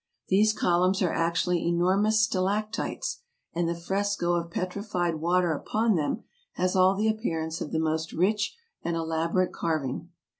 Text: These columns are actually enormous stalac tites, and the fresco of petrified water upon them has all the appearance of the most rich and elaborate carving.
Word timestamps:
These 0.29 0.53
columns 0.53 1.03
are 1.03 1.13
actually 1.13 1.63
enormous 1.63 2.25
stalac 2.27 2.71
tites, 2.71 3.21
and 3.53 3.69
the 3.69 3.75
fresco 3.75 4.33
of 4.33 4.49
petrified 4.49 5.17
water 5.17 5.53
upon 5.53 5.93
them 5.93 6.23
has 6.53 6.75
all 6.75 6.95
the 6.95 7.07
appearance 7.07 7.61
of 7.61 7.71
the 7.71 7.77
most 7.77 8.11
rich 8.11 8.57
and 8.81 8.95
elaborate 8.95 9.53
carving. 9.53 10.09